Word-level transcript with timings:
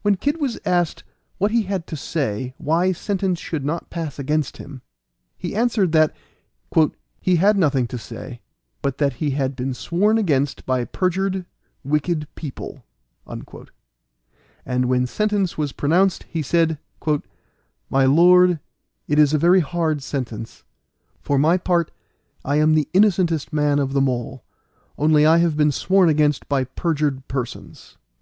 When 0.00 0.14
Kid 0.16 0.40
was 0.40 0.58
asked 0.64 1.04
what 1.36 1.50
he 1.50 1.64
had 1.64 1.86
to 1.88 1.94
say 1.94 2.54
why 2.56 2.92
sentence 2.92 3.38
should 3.38 3.62
not 3.62 3.90
pass 3.90 4.18
against 4.18 4.56
him, 4.56 4.80
he 5.36 5.54
answered 5.54 5.92
that 5.92 6.16
"he 7.20 7.36
had 7.36 7.58
nothing 7.58 7.86
to 7.88 7.98
say, 7.98 8.40
but 8.80 8.96
that 8.96 9.12
he 9.20 9.32
had 9.32 9.54
been 9.54 9.74
sworn 9.74 10.16
against 10.16 10.64
by 10.64 10.86
perjured, 10.86 11.44
wicked 11.84 12.26
people." 12.36 12.86
And 13.26 14.86
when 14.86 15.06
sentence 15.06 15.58
was 15.58 15.72
pronounced, 15.72 16.22
he 16.30 16.40
said, 16.40 16.78
"My 17.90 18.06
lord, 18.06 18.60
it 19.08 19.18
is 19.18 19.34
a 19.34 19.38
very 19.38 19.60
hard 19.60 20.02
sentence. 20.02 20.64
For 21.20 21.38
my 21.38 21.58
part 21.58 21.90
I 22.46 22.56
am 22.56 22.72
the 22.72 22.88
innocentest 22.94 23.50
person 23.50 23.78
of 23.78 23.92
them 23.92 24.08
all, 24.08 24.42
only 24.96 25.26
I 25.26 25.36
have 25.36 25.54
been 25.58 25.70
sworn 25.70 26.08
against 26.08 26.48
by 26.48 26.64
perjured 26.64 27.28
persons." 27.28 27.98